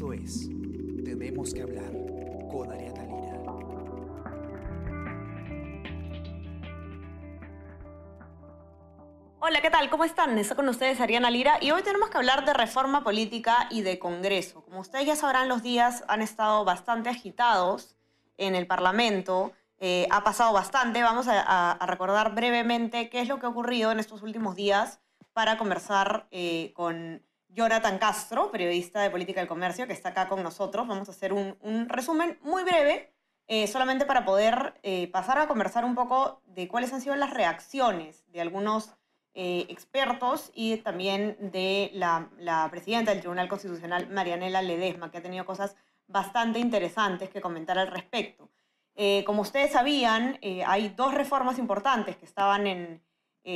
[0.00, 0.48] Esto es
[1.04, 1.92] Tenemos que hablar
[2.50, 3.42] con Ariana Lira.
[9.40, 9.90] Hola, ¿qué tal?
[9.90, 10.38] ¿Cómo están?
[10.38, 13.98] Está con ustedes Ariana Lira y hoy tenemos que hablar de reforma política y de
[13.98, 14.64] Congreso.
[14.64, 17.94] Como ustedes ya sabrán, los días han estado bastante agitados
[18.38, 19.52] en el Parlamento.
[19.80, 21.02] Eh, ha pasado bastante.
[21.02, 24.98] Vamos a, recordar brevemente qué es lo que ha ocurrido en estos últimos días
[25.34, 27.22] para conversar eh, con
[27.52, 30.86] Jonathan Castro, periodista de Política del Comercio, que está acá con nosotros.
[30.86, 33.12] Vamos a hacer un, resumen muy breve,
[33.48, 37.34] eh, solamente para poder eh, pasar a conversar un poco de cuáles han sido las
[37.34, 38.94] reacciones de algunos
[39.34, 45.44] eh, expertos y también de la, presidenta del Tribunal Constitucional, Marianela Ledesma, que ha tenido
[45.44, 45.76] cosas
[46.06, 48.50] bastante interesantes que comentar al respecto.
[49.24, 53.02] Como ustedes sabían, hay dos reformas importantes que estaban en,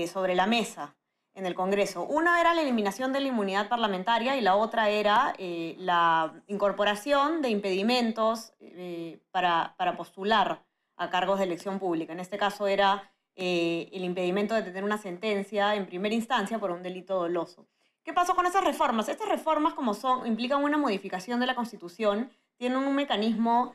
[0.06, 0.96] sobre la mesa
[1.34, 2.04] en el Congreso.
[2.04, 7.42] Una era la eliminación de la inmunidad parlamentaria y la otra era eh, la incorporación
[7.42, 10.64] de impedimentos eh, para, para, postular
[10.96, 12.12] a cargos de elección pública.
[12.12, 16.70] En este caso era eh, el impedimento de tener una sentencia en primera instancia por
[16.70, 17.66] un delito doloso.
[18.04, 19.08] ¿Qué pasó con esas reformas?
[19.08, 23.74] Estas reformas, como son, implican una modificación de la Constitución, tienen un mecanismo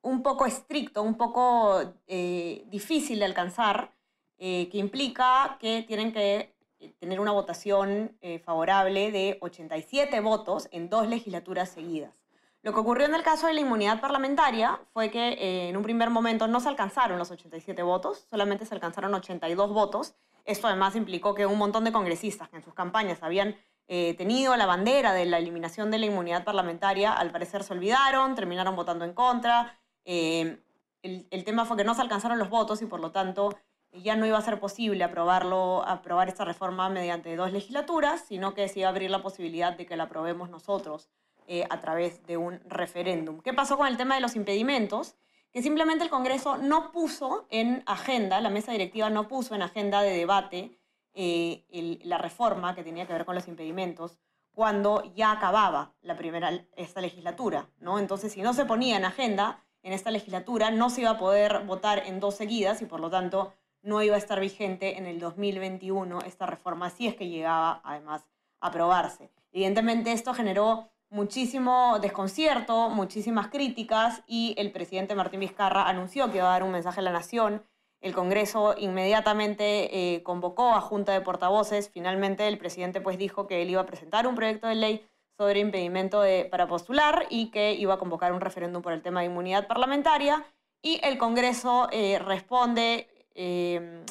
[0.00, 3.91] un poco estricto, un poco difícil de alcanzar,
[4.44, 10.68] eh, que implica que tienen que eh, tener una votación eh, favorable de 87 votos
[10.72, 12.24] en dos legislaturas seguidas.
[12.62, 16.10] Lo que ocurrió en el caso de la inmunidad parlamentaria fue que en un primer
[16.10, 20.16] momento no se alcanzaron los 87 votos, solamente se alcanzaron 82 votos.
[20.44, 23.54] Esto además implicó que un montón de congresistas que en sus campañas habían
[23.86, 28.74] tenido la bandera de la eliminación de la inmunidad parlamentaria, al parecer se olvidaron, terminaron
[28.74, 29.78] votando en contra.
[30.04, 33.54] El tema fue que no se alcanzaron los votos y por lo tanto
[33.92, 38.68] ya no iba a ser posible aprobarlo, aprobar esta reforma mediante dos legislaturas, sino que
[38.68, 41.10] se iba a abrir la posibilidad de que la aprobemos nosotros
[41.46, 43.40] eh, a través de un referéndum.
[43.40, 45.16] ¿Qué pasó con el tema de los impedimentos?
[45.52, 50.00] Que simplemente el Congreso no puso en agenda, la mesa directiva no puso en agenda
[50.00, 50.78] de debate
[51.14, 54.18] eh, la reforma que tenía que ver con los impedimentos
[54.54, 57.98] cuando ya acababa la primera, esta legislatura, ¿no?
[57.98, 61.64] Entonces, si no se ponía en agenda en esta legislatura, no se iba a poder
[61.66, 65.18] votar en dos seguidas y por lo tanto no iba a estar vigente en el
[65.20, 68.26] 2021 esta reforma, si es que llegaba además
[68.60, 69.30] a aprobarse.
[69.52, 76.48] Evidentemente esto generó muchísimo desconcierto, muchísimas críticas y el presidente Martín Vizcarra anunció que iba
[76.48, 77.62] a dar un mensaje a la nación.
[78.00, 81.90] El Congreso inmediatamente eh, convocó a Junta de Portavoces.
[81.90, 85.06] Finalmente el presidente pues dijo que él iba a presentar un proyecto de ley
[85.36, 89.26] sobre impedimento para postular y que iba a convocar un referéndum por el tema de
[89.26, 90.44] inmunidad parlamentaria.
[90.82, 94.04] Y el Congreso eh, responde eh,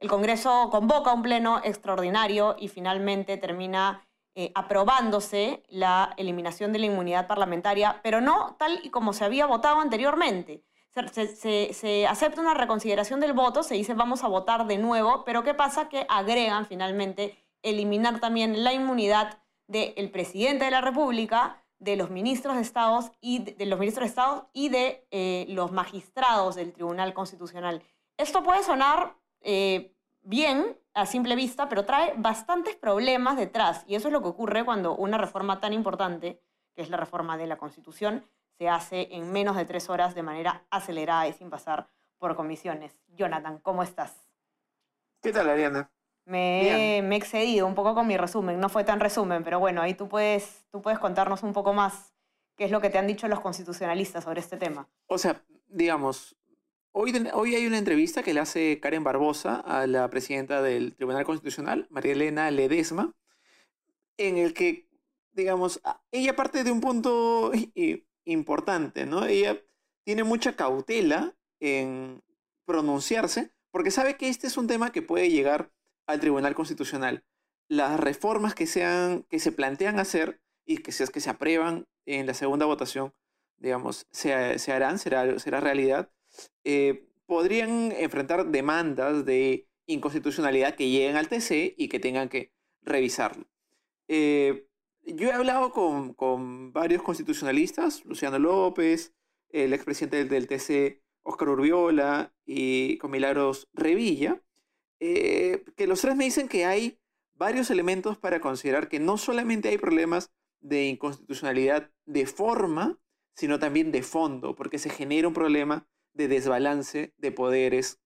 [0.00, 6.86] el Congreso convoca un pleno extraordinario y finalmente termina eh, aprobándose la eliminación de la
[6.86, 10.62] inmunidad parlamentaria, pero no tal y como se había votado anteriormente.
[11.12, 15.52] Se, acepta una reconsideración del voto, se dice vamos a votar de nuevo, pero ¿qué
[15.52, 15.88] pasa?
[15.88, 22.56] Que agregan finalmente eliminar también la inmunidad del presidente de la República, de los ministros
[22.56, 27.14] de Estados y de, los ministros de Estado y de eh, los magistrados del Tribunal
[27.14, 27.82] Constitucional.
[28.20, 33.82] Esto puede sonar eh, bien a simple vista, pero trae bastantes problemas detrás.
[33.86, 36.42] Y eso es lo que ocurre cuando una reforma tan importante,
[36.74, 38.26] que es la reforma de la Constitución,
[38.58, 41.88] se hace en menos de tres horas de manera acelerada y sin pasar
[42.18, 42.92] por comisiones.
[43.08, 44.14] Jonathan, ¿cómo estás?
[45.22, 45.90] ¿Qué tal, Ariana?
[46.26, 49.80] Me, me, he excedido un poco con mi resumen, no fue tan resumen, pero bueno,
[49.80, 52.12] ahí tú puedes, tú puedes contarnos un poco más
[52.54, 54.86] qué es lo que te han dicho los constitucionalistas sobre este tema.
[55.06, 56.36] O sea, digamos,
[56.92, 61.24] Hoy, hoy, hay una entrevista que le hace Karen Barbosa a la presidenta del Tribunal
[61.24, 63.14] Constitucional, María Elena Ledesma,
[64.16, 64.88] en el que,
[65.30, 65.80] digamos,
[66.10, 67.52] ella parte de un punto
[68.24, 69.24] importante, ¿no?
[69.24, 69.62] Ella
[70.02, 72.24] tiene mucha cautela en
[72.64, 75.70] pronunciarse porque sabe que este es un tema que puede llegar
[76.06, 77.24] al Tribunal Constitucional.
[77.68, 82.26] Las reformas que, sean, que se plantean hacer y que se, que se aprueban en
[82.26, 83.14] la segunda votación,
[83.58, 86.10] digamos, se, se harán, será, será realidad
[86.64, 93.46] eh, podrían enfrentar demandas de inconstitucionalidad que lleguen al TC y que tengan que revisarlo.
[94.08, 94.66] Eh,
[95.04, 99.14] yo he hablado con, con, varios constitucionalistas, Luciano López,
[99.48, 104.42] el expresidente del, del TC, Oscar Urbiola, y con Milagros Revilla,
[104.98, 106.98] eh, que los tres me dicen que hay
[107.34, 110.30] varios elementos para considerar que no solamente hay problemas
[110.60, 112.98] de inconstitucionalidad de forma,
[113.34, 118.00] sino también de fondo, porque se genera un problema de desbalance de poderes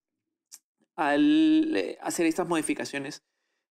[0.95, 3.23] al eh, hacer estas modificaciones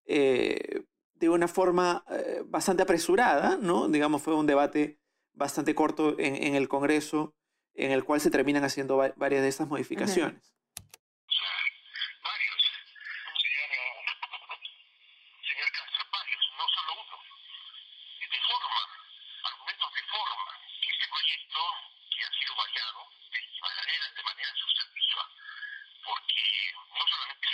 [0.07, 0.83] eh,
[1.15, 3.89] de una forma eh, bastante apresurada, ¿no?
[3.89, 4.99] Digamos, fue un debate
[5.33, 7.35] bastante corto en, en el Congreso
[7.75, 10.55] en el cual se terminan haciendo varias de estas modificaciones.
[26.15, 26.43] porque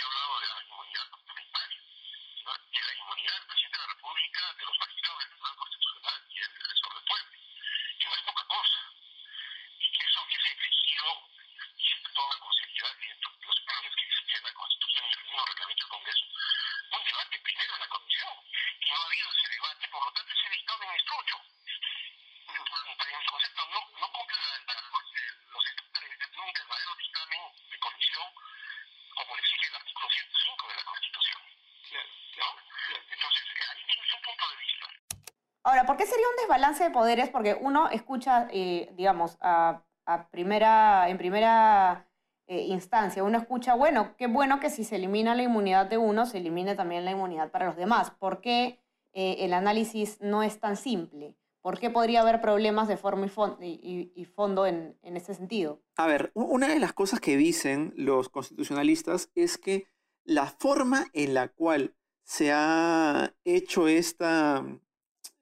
[35.71, 37.29] Ahora, ¿por qué sería un desbalance de poderes?
[37.29, 39.85] Porque uno escucha, eh, digamos, a,
[40.29, 42.09] primera, en primera
[42.45, 46.25] eh, instancia, uno escucha, bueno, qué bueno que si se elimina la inmunidad de uno,
[46.25, 48.11] se elimine también la inmunidad para los demás.
[48.11, 48.81] ¿Por qué
[49.13, 51.37] eh, el análisis no es tan simple?
[51.61, 53.27] ¿Por qué podría haber problemas de forma
[53.61, 55.79] y, fondo en, en ese sentido?
[55.95, 59.87] A ver, una de las cosas que dicen los constitucionalistas es que
[60.25, 64.65] la forma en la cual se ha hecho esta,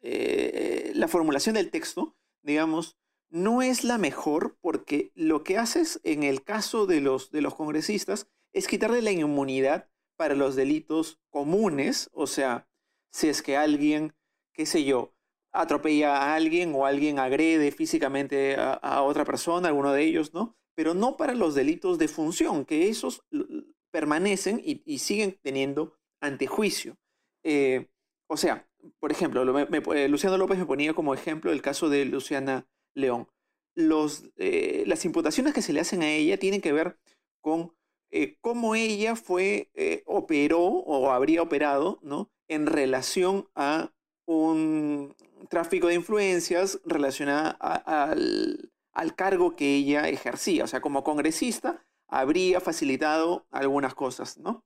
[0.01, 2.97] eh, la formulación del texto, digamos,
[3.29, 7.55] no es la mejor porque lo que haces en el caso de los, de los
[7.55, 12.67] congresistas es quitarle la inmunidad para los delitos comunes, o sea,
[13.11, 14.13] si es que alguien,
[14.53, 15.13] qué sé yo,
[15.51, 20.57] atropella a alguien o alguien agrede físicamente a, otra persona, alguno de ellos, ¿no?
[20.75, 23.23] Pero no para los delitos de función, que esos
[23.91, 26.97] permanecen y, siguen teniendo antejuicio.
[27.43, 27.87] Eh,
[28.27, 28.68] o sea,
[28.99, 29.43] por ejemplo,
[29.93, 33.27] eh, Luciano López me ponía como ejemplo el caso de Luciana León.
[33.75, 36.97] Eh, las imputaciones que se le hacen a ella tienen que ver
[37.41, 37.73] con
[38.11, 39.71] eh, cómo ella fue,
[40.05, 42.29] operó o habría operado, ¿no?
[42.47, 43.93] En relación a
[44.25, 45.15] un
[45.49, 50.63] tráfico de influencias relacionada al cargo que ella ejercía.
[50.63, 54.65] O sea, como congresista, habría facilitado algunas cosas, ¿no?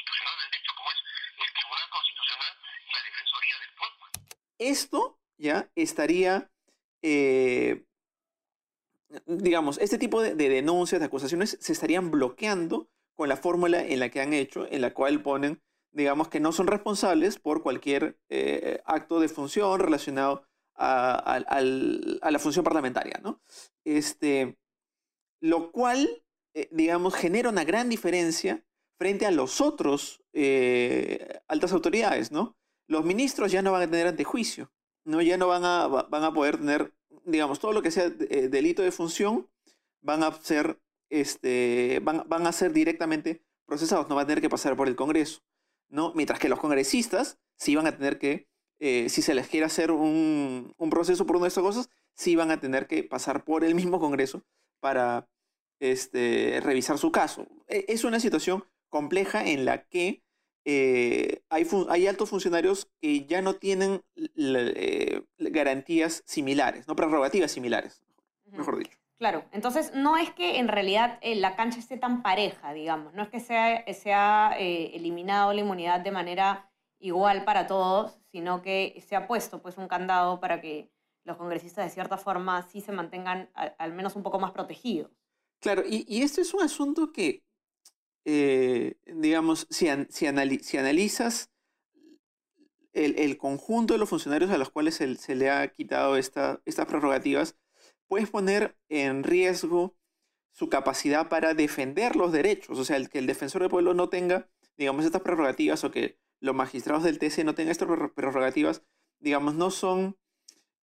[5.41, 6.51] ya estaría,
[7.01, 7.83] eh,
[9.25, 14.09] digamos, este tipo de, denuncias, de acusaciones, se estarían bloqueando con la fórmula en la
[14.09, 18.81] que han hecho, en la cual ponen, digamos, que no son responsables por cualquier eh,
[18.85, 23.41] acto de función relacionado a, la función parlamentaria, ¿no?
[23.83, 24.57] Este,
[25.41, 26.23] lo cual,
[26.53, 28.63] eh, digamos, genera una gran diferencia
[29.01, 30.21] frente a los otros
[31.47, 32.55] altas autoridades, ¿no?
[32.91, 34.69] los ministros ya no van a tener antejuicio,
[35.05, 35.21] ¿no?
[35.21, 36.93] ya no van a, van a poder tener,
[37.23, 39.49] digamos, todo lo que sea eh, delito de función,
[40.01, 40.79] van a ser,
[41.09, 44.97] este, van, van, a ser directamente procesados, no van a tener que pasar por el
[44.97, 45.41] Congreso,
[45.89, 46.11] ¿no?
[46.15, 49.91] Mientras que los congresistas sí van a tener que, eh, si se les quiere hacer
[49.91, 53.63] un, un, proceso por una de estas cosas, sí van a tener que pasar por
[53.63, 54.43] el mismo Congreso
[54.81, 55.29] para
[55.79, 57.47] este, revisar su caso.
[57.67, 60.21] E, es una situación compleja en la que
[60.63, 68.03] eh, hay, hay, altos funcionarios que ya no tienen eh, garantías similares, no prerrogativas similares,
[68.45, 68.95] mejor dicho.
[69.17, 73.23] Claro, entonces no es que en realidad eh, la cancha esté tan pareja, digamos, no
[73.23, 76.69] es que sea, se ha eliminado la inmunidad de manera
[76.99, 80.91] igual para todos, sino que se ha puesto pues un candado para que
[81.23, 85.11] los congresistas de cierta forma sí se mantengan al menos un poco más protegidos.
[85.59, 87.43] Claro, y, y este es un asunto que
[88.25, 91.49] eh, digamos, si, si, analizas
[92.93, 97.55] el, conjunto de los funcionarios a los cuales se, le ha quitado esta, estas prerrogativas,
[98.07, 99.95] puedes poner en riesgo
[100.51, 102.77] su capacidad para defender los derechos.
[102.77, 106.19] O sea, el, que el defensor del pueblo no tenga, digamos, estas prerrogativas o que
[106.39, 108.83] los magistrados del TC no tengan estas prerrogativas,
[109.19, 110.17] digamos, no son,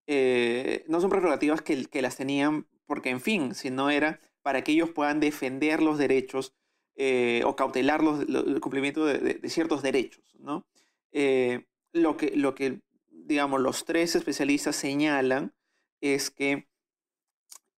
[0.07, 4.64] eh, no son prerrogativas que, que las tenían porque en fin, si no era para
[4.64, 6.54] que ellos puedan defender los derechos
[7.00, 10.37] eh, o cautelar los, el cumplimiento de, ciertos derechos.
[10.38, 10.67] ¿no?
[11.12, 15.55] Eh, lo, que, lo que, digamos, los tres especialistas señalan
[16.00, 16.69] es que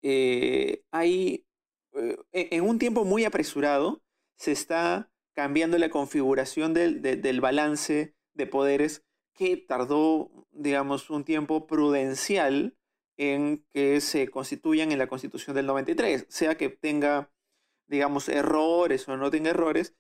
[0.03, 1.47] eh, hay,
[2.33, 4.03] en un tiempo muy apresurado,
[4.37, 11.67] se está cambiando la configuración del, del balance de poderes que tardó, digamos, un tiempo
[11.67, 12.77] prudencial
[13.21, 17.31] en que se constituyan en la Constitución del 93, sea que tenga,
[17.91, 19.95] digamos, errores o no tenga errores,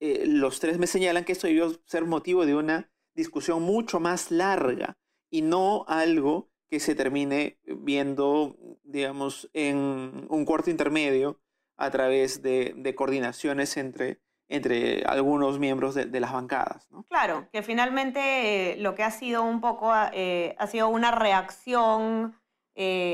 [0.00, 4.30] eh, los tres me señalan que esto debió ser motivo de una discusión mucho más
[4.30, 4.98] larga
[5.30, 11.40] y no algo que se termine viendo, digamos, en un cuarto intermedio
[11.76, 16.88] a través de, coordinaciones entre entre algunos miembros de, las bancadas.
[17.08, 22.36] Claro, que finalmente eh, lo que ha sido un poco, eh, ha sido una reacción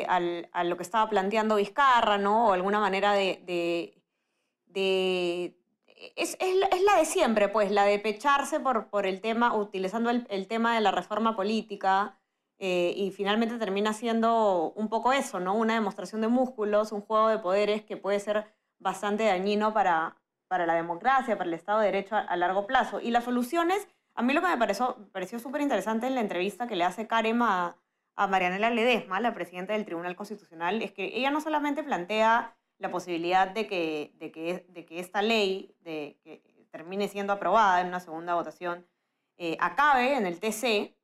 [0.08, 2.48] al, a lo que estaba planteando Vizcarra, ¿no?
[2.48, 4.01] O alguna manera de,
[4.72, 5.56] de
[6.16, 10.10] es, es, es, la de siempre, pues, la de pecharse por, por el tema, utilizando
[10.10, 12.18] el, el tema de la reforma política,
[12.64, 15.54] y finalmente termina siendo un poco eso, ¿no?
[15.54, 18.46] Una demostración de músculos, un juego de poderes que puede ser
[18.78, 23.00] bastante dañino para, para la democracia, para el Estado de Derecho a, largo plazo.
[23.00, 26.68] Y las soluciones, a mí lo que me pareció, pareció súper interesante en la entrevista
[26.68, 27.76] que le hace Karem a,
[28.14, 32.90] a Marianela Ledesma, la presidenta del Tribunal Constitucional, es que ella no solamente plantea la
[32.90, 37.86] posibilidad de que, de que, de que esta ley de, que termine siendo aprobada en
[37.86, 38.86] una segunda votación
[39.38, 40.96] eh, acabe en el TC,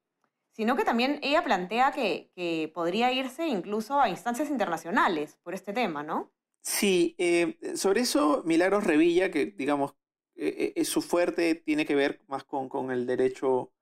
[0.50, 5.73] sino que también ella plantea que, que podría irse incluso a instancias internacionales por este
[5.73, 6.32] tema, ¿no?
[6.62, 9.94] Sí, eh, sobre eso Milagros Revilla, que digamos
[10.35, 13.73] eh, es su fuerte, tiene que ver más con, con el derecho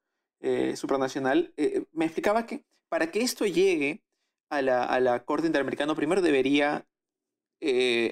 [0.41, 1.55] eh, supranacional,
[1.93, 4.05] me explicaba que para que esto llegue
[4.51, 6.87] a la, a la Corte Interamericana, primero debería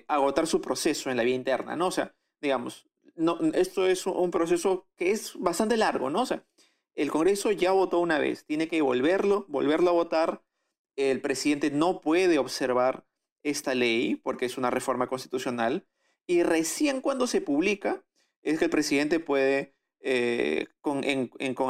[0.08, 1.88] agotar su proceso en la vía interna, ¿no?
[1.88, 6.22] O sea, digamos, no, esto es un proceso que es bastante largo, ¿no?
[6.22, 6.44] O sea,
[6.94, 10.42] el Congreso ya votó una vez, tiene que volverlo, volverlo a votar,
[10.96, 13.04] el presidente no puede observar
[13.42, 15.86] esta ley, porque es una reforma constitucional,
[16.26, 18.04] y recién cuando se publica
[18.42, 21.02] es que el presidente puede, eh, con,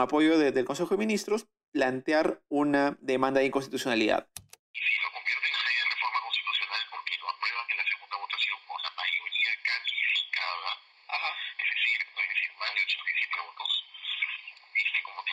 [0.00, 4.28] apoyo del Consejo de Ministros, plantear una demanda de inconstitucionalidad.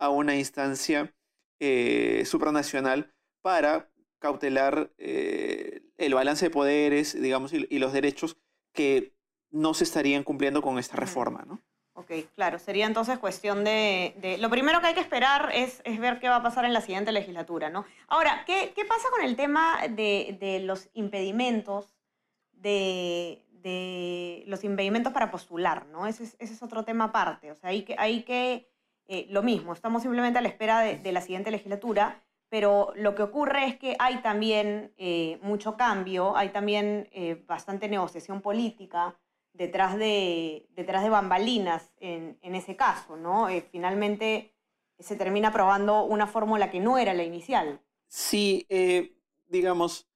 [0.00, 1.14] a una instancia
[1.60, 3.88] eh, supranacional para
[4.18, 8.36] cautelar eh, el balance de poderes, digamos, y, los derechos
[8.72, 9.14] que
[9.50, 11.60] no se estarían cumpliendo con esta reforma, ¿no?
[11.94, 16.28] Ok, claro, sería entonces cuestión de, Lo primero que hay que esperar es, ver qué
[16.28, 17.84] va a pasar en la siguiente legislatura, ¿no?
[18.08, 21.94] Ahora, ¿qué, pasa con el tema de los impedimentos
[22.52, 26.06] de, de los impedimentos para postular, ¿no?
[26.06, 27.52] Ese es, ese es otro tema aparte.
[27.52, 28.69] O sea, hay que, hay que
[29.12, 33.24] eh, lo mismo, estamos simplemente a la espera de, la siguiente legislatura, pero lo que
[33.24, 39.18] ocurre es que hay también eh, mucho cambio, hay también eh, bastante negociación política
[39.52, 43.48] detrás de, detrás de bambalinas en, en ese caso, ¿no?
[43.72, 44.54] finalmente
[45.00, 47.80] se termina aprobando una fórmula que no era la inicial.
[48.06, 48.64] Sí,
[49.48, 50.08] digamos,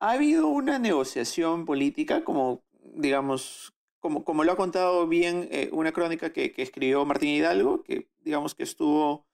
[0.00, 3.75] ha habido una negociación política, como, digamos,
[4.06, 8.54] como, como lo ha contado bien eh, una crónica que, escribió Martín Hidalgo, que digamos
[8.54, 9.26] que estuvo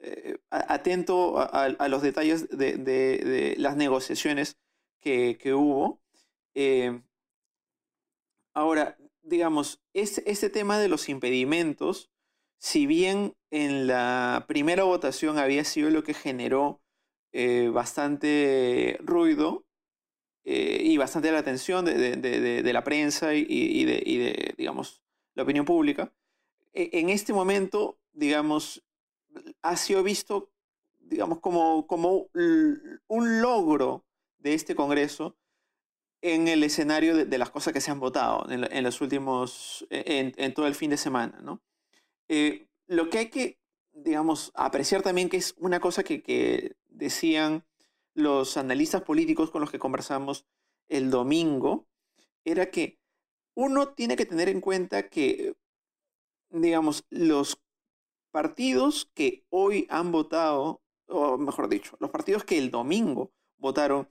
[0.00, 4.56] eh, atento a, los detalles de, las negociaciones
[5.02, 6.00] que, hubo.
[6.54, 7.02] Eh,
[8.54, 12.10] ahora, digamos, este tema de los impedimentos,
[12.58, 16.80] si bien en la primera votación había sido lo que generó
[17.74, 19.66] bastante ruido,
[20.44, 25.02] eh, y bastante la atención de, la prensa y, de, digamos,
[25.34, 26.12] la opinión pública.
[26.74, 28.84] E, en este momento, digamos,
[29.62, 30.50] ha sido visto,
[31.00, 32.28] digamos, como, como
[33.08, 34.04] un logro
[34.38, 35.34] de este Congreso
[36.20, 40.54] en el escenario de, las cosas que se han votado en, los últimos, e, en,
[40.54, 41.62] todo el fin de semana, ¿no?
[42.28, 43.58] Eh, lo que hay que,
[43.92, 47.64] digamos, apreciar también que es una cosa que, que decían
[48.14, 50.46] los analistas políticos con los que conversamos
[50.88, 51.86] el domingo
[52.44, 52.98] era que
[53.54, 55.54] uno tiene que tener en cuenta que,
[56.50, 57.60] digamos, los
[58.30, 64.08] partidos que hoy han votado, o mejor dicho, los partidos que el domingo votaron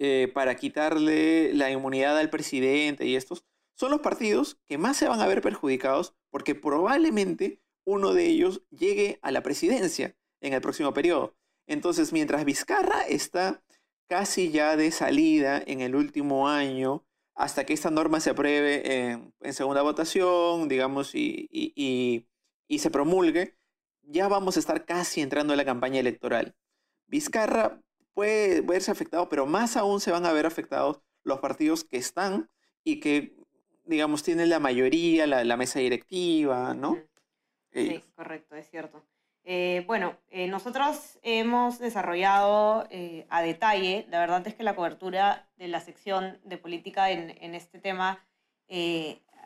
[0.00, 3.44] eh, para quitarle la inmunidad al presidente y estos,
[3.76, 8.62] son los partidos que más se van a ver perjudicados porque probablemente uno de ellos
[8.70, 11.36] llegue a la presidencia en el próximo periodo.
[11.66, 13.62] Entonces, mientras Vizcarra está
[14.06, 17.04] casi ya de salida en el último año,
[17.34, 23.56] hasta que esta norma se apruebe en, segunda votación, digamos, y, y, se promulgue,
[24.02, 26.54] ya vamos a estar casi entrando en la campaña electoral.
[27.06, 27.80] Vizcarra
[28.12, 32.50] puede verse afectado, pero más aún se van a ver afectados los partidos que están
[32.84, 33.34] y que,
[33.84, 36.98] digamos, tienen la mayoría, la, mesa directiva, ¿no?
[37.72, 39.02] Sí, correcto, es cierto.
[39.46, 45.46] Eh, bueno, eh, nosotros hemos desarrollado eh, a detalle, la verdad es que la cobertura
[45.58, 48.24] de la sección de política en, este tema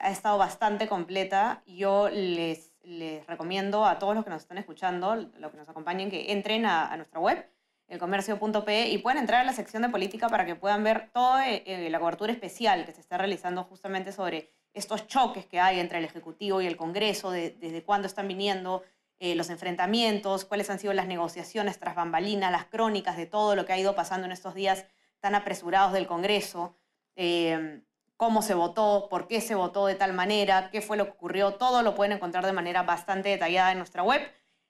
[0.00, 1.62] ha estado bastante completa.
[1.66, 6.10] Yo les, les, recomiendo a todos los que nos están escuchando, los que nos acompañen,
[6.10, 7.44] que entren a, a nuestra web,
[7.88, 11.98] elcomercio.pe, y puedan entrar a la sección de política para que puedan ver toda la
[11.98, 16.60] cobertura especial que se está realizando justamente sobre estos choques que hay entre el Ejecutivo
[16.60, 18.84] y el Congreso, desde cuándo están viniendo
[19.20, 23.66] eh, los enfrentamientos, cuáles han sido las negociaciones tras bambalinas, las crónicas de todo lo
[23.66, 24.86] que ha ido pasando en estos días
[25.18, 26.76] tan apresurados del Congreso,
[27.16, 27.82] em,
[28.16, 31.54] cómo se votó, por qué se votó de tal manera, qué fue lo que ocurrió,
[31.54, 34.22] todo lo pueden encontrar de manera bastante detallada en nuestra web.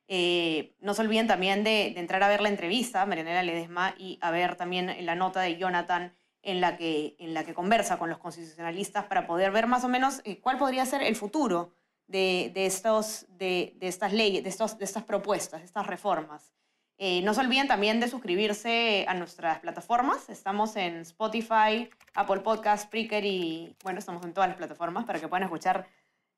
[0.08, 4.30] Eh, no se olviden también de, entrar a ver la entrevista, Marianela Ledesma, y a
[4.30, 8.18] ver también la nota de Jonathan en la que, en la que conversa con los
[8.18, 11.74] constitucionalistas para poder ver más o menos eh, cuál podría ser el futuro
[12.08, 16.52] de, estos, de, estas leyes, de, estos, de estas propuestas, de estas reformas.
[16.96, 20.28] Eh, no se olviden también de suscribirse a nuestras plataformas.
[20.28, 25.28] Estamos en Spotify, Apple Podcast, Spreaker y, bueno, estamos en todas las plataformas para que
[25.28, 25.86] puedan escuchar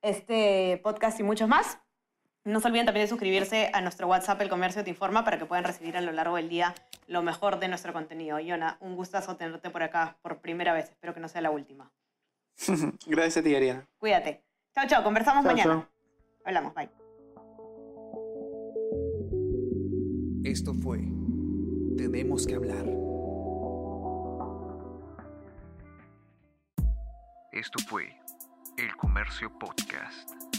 [0.03, 1.79] este podcast y muchos más.
[2.45, 5.47] No se olviden también de suscribirse a nuestro WhatsApp El Comercio Te Informa para que
[5.47, 6.75] puedan recibir a lo largo del día
[7.07, 8.39] lo mejor de nuestro contenido.
[8.41, 10.91] Yona, un gustazo tenerte por acá por primera vez.
[10.91, 11.91] Espero que no sea la última.
[13.07, 13.87] Gracias a ti, Ariana.
[13.99, 14.50] Cuídate.
[14.75, 15.03] Chao, chao.
[15.03, 15.89] Conversamos mañana.
[16.45, 16.75] Hablamos.
[16.75, 16.91] Bye.
[20.45, 21.01] Esto fue
[21.97, 22.87] Tenemos que hablar.
[27.53, 28.09] Esto fue
[28.79, 30.50] El Comercio Podcast.